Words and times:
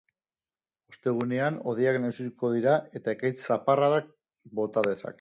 Ostegunean 0.91 1.59
hodeiak 1.73 2.01
nagusituko 2.05 2.51
dira 2.57 2.81
eta 3.01 3.17
ekaitz-zaparrada 3.19 4.05
bota 4.63 4.91
dezake. 4.91 5.09